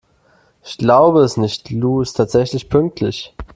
[0.65, 3.35] Ich glaube es nicht, Lou ist tatsächlich pünktlich!